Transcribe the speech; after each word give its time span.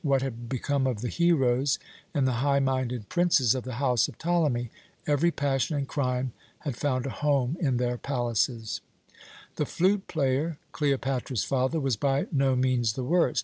What 0.03 0.23
had 0.23 0.49
become 0.49 0.87
of 0.87 1.01
the 1.01 1.09
heroes 1.09 1.77
and 2.11 2.27
the 2.27 2.39
high 2.41 2.57
minded 2.57 3.07
princes 3.07 3.53
of 3.53 3.65
the 3.65 3.75
house 3.75 4.07
of 4.07 4.17
Ptolemy? 4.17 4.71
Every 5.05 5.29
passion 5.29 5.75
and 5.77 5.87
crime 5.87 6.31
had 6.61 6.75
found 6.75 7.05
a 7.05 7.11
home 7.11 7.55
in 7.59 7.77
their 7.77 7.99
palaces! 7.99 8.81
"The 9.57 9.67
flute 9.67 10.07
player, 10.07 10.57
Cleopatra's 10.71 11.43
father, 11.43 11.79
was 11.79 11.97
by 11.97 12.25
no 12.31 12.55
means 12.55 12.93
the 12.93 13.03
worst. 13.03 13.39